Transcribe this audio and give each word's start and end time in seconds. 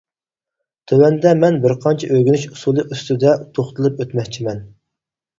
تۆۋەندە 0.91 1.33
مەن 1.41 1.59
بىرقانچە 1.65 2.09
ئۆگىنىش 2.15 2.45
ئۇسۇلى 2.51 2.85
ئۈستىدە 2.95 3.35
توختىلىپ 3.59 4.01
ئۆتمەكچىمەن. 4.05 4.65